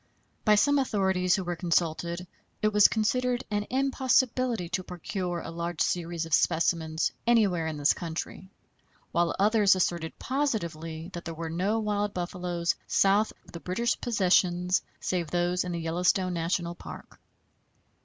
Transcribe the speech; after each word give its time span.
By 0.43 0.55
some 0.55 0.79
authorities 0.79 1.35
who 1.35 1.43
were 1.43 1.55
consulted 1.55 2.25
it 2.63 2.73
was 2.73 2.87
considered 2.87 3.43
an 3.51 3.67
impossibility 3.69 4.67
to 4.69 4.83
procure 4.83 5.41
a 5.41 5.51
large 5.51 5.79
series 5.79 6.25
of 6.25 6.33
specimens 6.33 7.11
anywhere 7.27 7.67
in 7.67 7.77
this 7.77 7.93
country, 7.93 8.49
while 9.11 9.35
others 9.37 9.75
asserted 9.75 10.17
positively 10.17 11.11
that 11.13 11.25
there 11.25 11.35
were 11.35 11.51
no 11.51 11.77
wild 11.77 12.15
buffaloes 12.15 12.73
south 12.87 13.31
of 13.45 13.51
the 13.51 13.59
British 13.59 14.01
possessions 14.01 14.81
save 14.99 15.29
those 15.29 15.63
in 15.63 15.71
the 15.71 15.77
Yellowstone 15.79 16.33
National 16.33 16.73
Park. 16.73 17.19